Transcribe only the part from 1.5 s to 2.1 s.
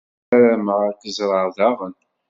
daɣen.